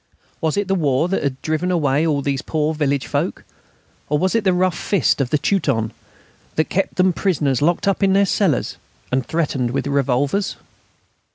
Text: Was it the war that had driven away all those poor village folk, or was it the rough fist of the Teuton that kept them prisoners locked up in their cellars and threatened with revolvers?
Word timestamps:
Was 0.41 0.57
it 0.57 0.67
the 0.67 0.73
war 0.73 1.07
that 1.09 1.21
had 1.21 1.39
driven 1.43 1.69
away 1.69 2.07
all 2.07 2.23
those 2.23 2.41
poor 2.41 2.73
village 2.73 3.05
folk, 3.05 3.43
or 4.09 4.17
was 4.17 4.33
it 4.33 4.43
the 4.43 4.51
rough 4.51 4.75
fist 4.75 5.21
of 5.21 5.29
the 5.29 5.37
Teuton 5.37 5.91
that 6.55 6.69
kept 6.71 6.95
them 6.95 7.13
prisoners 7.13 7.61
locked 7.61 7.87
up 7.87 8.01
in 8.01 8.13
their 8.13 8.25
cellars 8.25 8.77
and 9.11 9.23
threatened 9.23 9.69
with 9.69 9.85
revolvers? 9.85 10.55